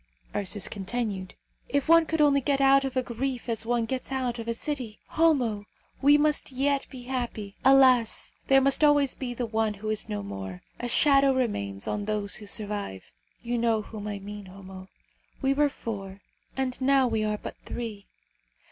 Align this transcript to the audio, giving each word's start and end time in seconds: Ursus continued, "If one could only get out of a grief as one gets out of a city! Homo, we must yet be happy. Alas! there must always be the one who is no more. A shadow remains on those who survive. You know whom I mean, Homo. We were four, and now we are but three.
Ursus 0.35 0.67
continued, 0.67 1.35
"If 1.69 1.87
one 1.87 2.07
could 2.07 2.21
only 2.21 2.41
get 2.41 2.59
out 2.59 2.83
of 2.83 2.97
a 2.97 3.03
grief 3.03 3.47
as 3.47 3.67
one 3.67 3.85
gets 3.85 4.11
out 4.11 4.39
of 4.39 4.47
a 4.47 4.53
city! 4.55 4.97
Homo, 5.09 5.65
we 6.01 6.17
must 6.17 6.51
yet 6.51 6.87
be 6.89 7.03
happy. 7.03 7.55
Alas! 7.63 8.33
there 8.47 8.61
must 8.61 8.83
always 8.83 9.13
be 9.13 9.35
the 9.35 9.45
one 9.45 9.75
who 9.75 9.91
is 9.91 10.09
no 10.09 10.23
more. 10.23 10.63
A 10.79 10.87
shadow 10.87 11.35
remains 11.35 11.87
on 11.87 12.05
those 12.05 12.37
who 12.37 12.47
survive. 12.47 13.11
You 13.43 13.59
know 13.59 13.83
whom 13.83 14.07
I 14.07 14.17
mean, 14.17 14.47
Homo. 14.47 14.87
We 15.39 15.53
were 15.53 15.69
four, 15.69 16.21
and 16.57 16.81
now 16.81 17.05
we 17.07 17.23
are 17.23 17.37
but 17.37 17.57
three. 17.63 18.07